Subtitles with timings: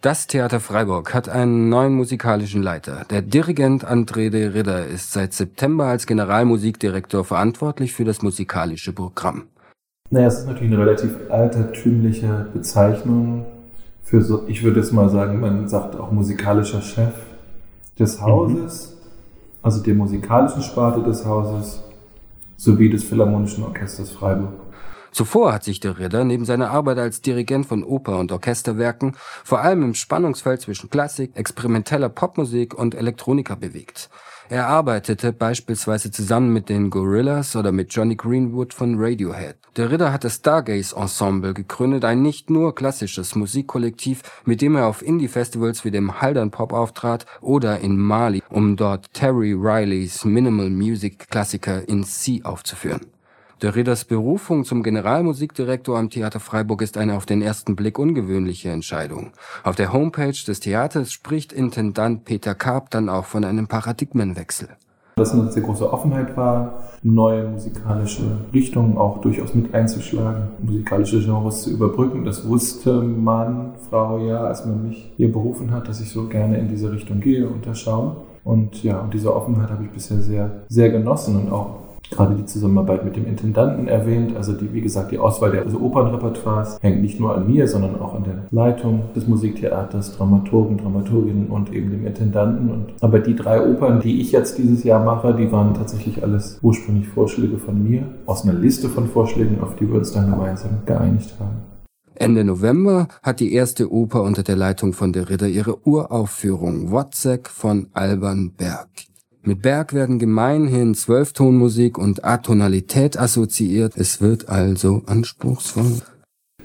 [0.00, 3.04] Das Theater Freiburg hat einen neuen musikalischen Leiter.
[3.10, 9.48] Der Dirigent André de Ridder ist seit September als Generalmusikdirektor verantwortlich für das musikalische Programm.
[10.10, 13.46] Naja, es ist natürlich eine relativ altertümliche Bezeichnung
[14.04, 17.14] für so, ich würde es mal sagen, man sagt auch musikalischer Chef
[17.98, 18.24] des mhm.
[18.24, 19.58] Hauses, mhm.
[19.62, 21.82] also der musikalischen Sparte des Hauses
[22.56, 24.52] sowie des Philharmonischen Orchesters Freiburg.
[25.12, 29.60] Zuvor hat sich der Ritter neben seiner Arbeit als Dirigent von Oper- und Orchesterwerken vor
[29.60, 34.10] allem im Spannungsfeld zwischen Klassik, experimenteller Popmusik und Elektronika bewegt.
[34.50, 39.56] Er arbeitete beispielsweise zusammen mit den Gorillas oder mit Johnny Greenwood von Radiohead.
[39.76, 44.86] Der Ritter hat das Stargaze Ensemble gegründet, ein nicht nur klassisches Musikkollektiv, mit dem er
[44.86, 50.70] auf Indie-Festivals wie dem Haldern Pop auftrat oder in Mali, um dort Terry Rileys Minimal
[50.70, 53.17] Music Klassiker in C aufzuführen.
[53.60, 58.70] Der Ridders Berufung zum Generalmusikdirektor am Theater Freiburg ist eine auf den ersten Blick ungewöhnliche
[58.70, 59.32] Entscheidung.
[59.64, 64.68] Auf der Homepage des Theaters spricht Intendant Peter Karp dann auch von einem Paradigmenwechsel.
[65.16, 71.62] Dass eine sehr große Offenheit war, neue musikalische Richtungen auch durchaus mit einzuschlagen, musikalische Genres
[71.62, 72.24] zu überbrücken.
[72.24, 76.58] Das wusste man, Frau, ja, als man mich hier berufen hat, dass ich so gerne
[76.58, 78.18] in diese Richtung gehe und da schaue.
[78.44, 82.46] Und ja, und diese Offenheit habe ich bisher sehr, sehr genossen und auch gerade die
[82.46, 84.36] Zusammenarbeit mit dem Intendanten erwähnt.
[84.36, 88.00] Also die, wie gesagt, die Auswahl der also Opernrepertoires hängt nicht nur an mir, sondern
[88.00, 92.70] auch an der Leitung des Musiktheaters, Dramaturgen, Dramaturginnen und eben dem Intendanten.
[92.70, 96.58] Und, aber die drei Opern, die ich jetzt dieses Jahr mache, die waren tatsächlich alles
[96.62, 100.78] ursprünglich Vorschläge von mir, aus einer Liste von Vorschlägen, auf die wir uns dann gemeinsam
[100.86, 101.68] geeinigt haben.
[102.14, 107.48] Ende November hat die erste Oper unter der Leitung von der Ritter ihre Uraufführung Wozzeck
[107.48, 108.88] von Alban Berg.
[109.42, 113.96] Mit Berg werden gemeinhin Zwölftonmusik und Atonalität assoziiert.
[113.96, 116.02] Es wird also anspruchsvoll.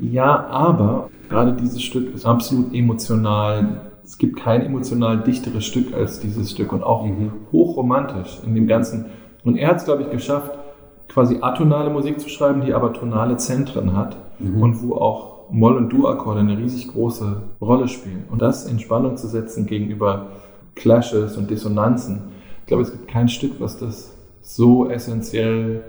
[0.00, 3.92] Ja, aber gerade dieses Stück ist absolut emotional.
[4.02, 7.32] Es gibt kein emotional dichteres Stück als dieses Stück und auch mhm.
[7.52, 9.06] hochromantisch in dem Ganzen.
[9.44, 10.50] Und er hat es, glaube ich, geschafft,
[11.08, 14.62] quasi atonale Musik zu schreiben, die aber tonale Zentren hat mhm.
[14.62, 18.24] und wo auch Moll- und Du-Akkorde eine riesig große Rolle spielen.
[18.30, 20.28] Und das in Spannung zu setzen gegenüber
[20.74, 22.22] Clashes und Dissonanzen
[22.64, 25.82] ich glaube, es gibt kein Stück, was das so essentiell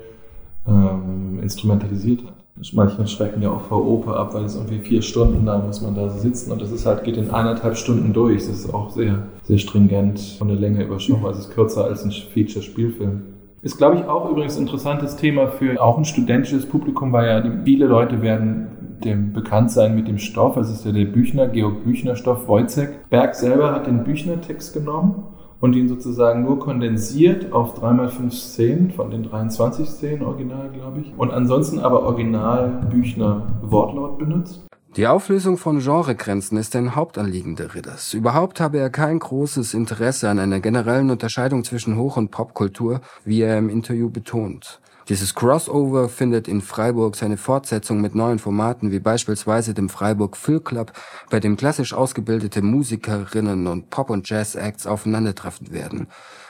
[0.67, 2.33] ähm, instrumentalisiert hat.
[2.73, 5.95] Manche schrecken ja auch vor Oper ab, weil es irgendwie vier Stunden da muss man
[5.95, 8.45] da sitzen und das ist halt, geht in eineinhalb Stunden durch.
[8.45, 11.27] Das ist auch sehr, sehr stringent von der Länge überschaubar.
[11.27, 13.21] Also es ist kürzer als ein Feature-Spielfilm.
[13.61, 17.61] Ist, glaube ich, auch übrigens ein interessantes Thema für auch ein studentisches Publikum, weil ja
[17.63, 18.67] viele Leute werden
[19.01, 20.57] dem bekannt sein mit dem Stoff.
[20.57, 23.09] Es ist ja der Büchner, Georg Büchner Stoff, Wojcek.
[23.09, 25.23] Berg selber hat den Büchner-Text genommen
[25.65, 31.13] und ihn sozusagen nur kondensiert auf 3x5 Szenen von den 23 Szenen original, glaube ich.
[31.17, 34.63] Und ansonsten aber original Büchner Wortlaut benutzt.
[34.95, 38.13] Die Auflösung von Genregrenzen ist ein Hauptanliegen der Ridders.
[38.13, 43.41] Überhaupt habe er kein großes Interesse an einer generellen Unterscheidung zwischen Hoch- und Popkultur, wie
[43.41, 44.79] er im Interview betont.
[45.07, 50.59] Dieses Crossover findet in Freiburg seine Fortsetzung mit neuen Formaten wie beispielsweise dem Freiburg Phil
[50.59, 50.93] Club,
[51.29, 56.07] bei dem klassisch ausgebildete Musikerinnen und Pop- und Jazz-Acts aufeinandertreffen werden.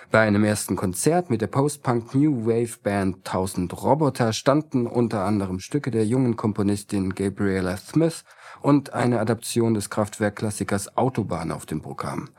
[0.09, 5.59] Bei einem ersten Konzert mit der Post-Punk New Wave Band 1000 Roboter standen unter anderem
[5.59, 8.23] Stücke der jungen Komponistin Gabriella Smith
[8.61, 12.29] und eine Adaption des Kraftwerkklassikers Autobahn auf dem Programm.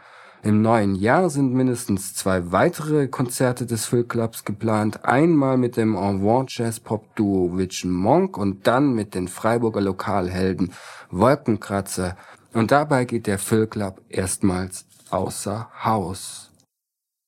[0.47, 5.05] Im neuen Jahr sind mindestens zwei weitere Konzerte des Phil Clubs geplant.
[5.05, 10.71] Einmal mit dem Envant Jazz Pop Duo Vision Monk und dann mit den Freiburger Lokalhelden
[11.11, 12.17] Wolkenkratzer.
[12.55, 16.53] Und dabei geht der Phil Club erstmals außer Haus.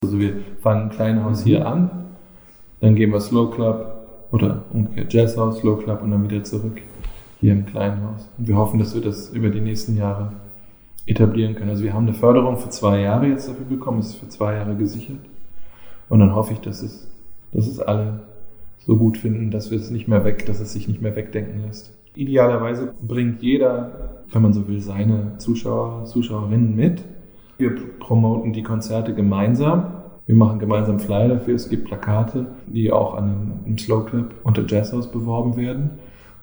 [0.04, 1.90] Also wir fangen Kleinhaus hier an,
[2.78, 6.80] dann gehen wir Slow Club oder umgekehrt Jazzhaus, Slow Club und dann wieder zurück
[7.40, 8.28] hier im Kleinhaus.
[8.38, 10.34] Und wir hoffen, dass wir das über die nächsten Jahre
[11.08, 11.70] etablieren können.
[11.70, 14.54] Also wir haben eine Förderung für zwei Jahre jetzt dafür bekommen, es ist für zwei
[14.54, 15.20] Jahre gesichert.
[16.08, 17.08] Und dann hoffe ich, dass es,
[17.52, 18.20] dass es alle
[18.78, 21.62] so gut finden, dass wir es nicht mehr weg, dass es sich nicht mehr wegdenken
[21.66, 21.92] lässt.
[22.14, 27.04] Idealerweise bringt jeder, wenn man so will, seine Zuschauer, Zuschauerinnen mit.
[27.58, 29.94] Wir promoten die Konzerte gemeinsam.
[30.26, 31.54] Wir machen gemeinsam Flyer dafür.
[31.54, 35.90] Es gibt Plakate, die auch an einem, Slow Club unter Jazzhaus beworben werden.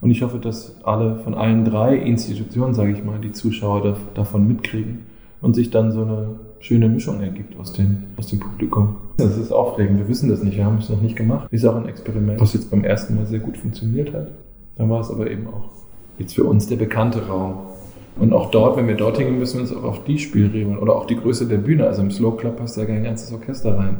[0.02, 4.48] Und ich hoffe, dass alle von allen drei Institutionen, sage ich mal, die Zuschauer davon
[4.48, 5.06] mitkriegen
[5.42, 6.28] und sich dann so eine
[6.60, 8.96] schöne Mischung ergibt aus dem, aus dem Publikum.
[9.18, 11.48] Das ist aufregend, wir wissen das nicht, wir haben es noch nicht gemacht.
[11.52, 14.32] Ist auch ein Experiment, was jetzt beim ersten Mal sehr gut funktioniert hat.
[14.76, 15.70] Dann war es aber eben auch
[16.18, 17.58] jetzt für uns der bekannte Raum.
[18.18, 20.96] Und auch dort, wenn wir dorthin gehen, müssen wir uns auch auf die Spielregeln oder
[20.96, 21.86] auch die Größe der Bühne.
[21.86, 23.98] Also im Slow Club passt ja kein ganzes Orchester rein.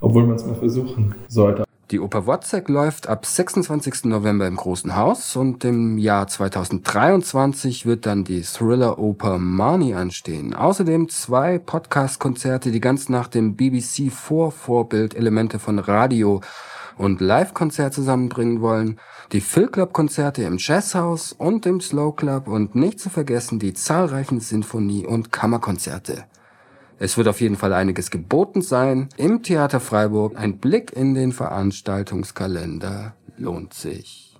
[0.00, 1.65] Obwohl man es mal versuchen sollte.
[1.92, 4.06] Die Oper Wozzeck läuft ab 26.
[4.06, 10.52] November im Großen Haus und im Jahr 2023 wird dann die Thriller-Oper Marnie anstehen.
[10.52, 16.40] Außerdem zwei Podcast-Konzerte, die ganz nach dem BBC-Vorvorbild Elemente von Radio
[16.98, 18.98] und Live-Konzert zusammenbringen wollen,
[19.30, 24.40] die Phil Club-Konzerte im Jazzhaus und im Slow Club und nicht zu vergessen die zahlreichen
[24.40, 26.24] Sinfonie- und Kammerkonzerte.
[26.98, 29.08] Es wird auf jeden Fall einiges geboten sein.
[29.16, 34.35] Im Theater Freiburg ein Blick in den Veranstaltungskalender lohnt sich.